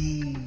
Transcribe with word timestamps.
the 0.00 0.39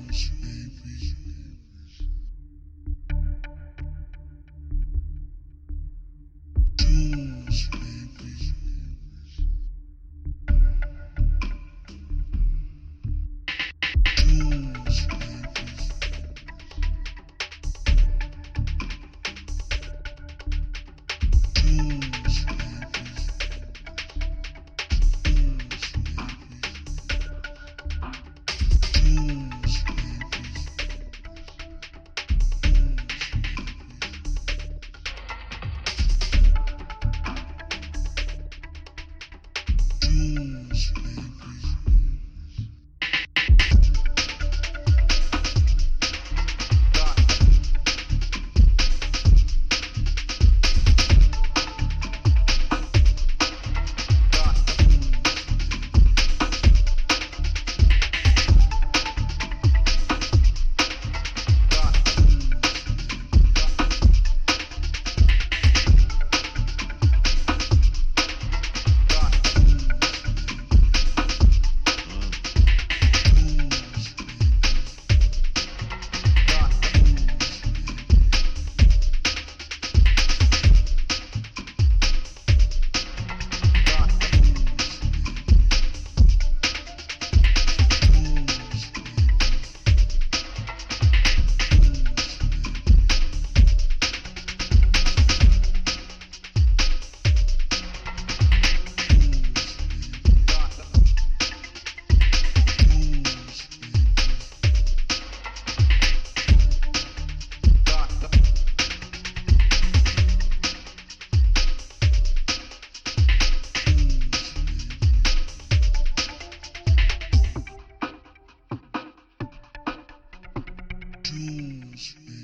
Deus 121.33 122.15
me 122.27 122.42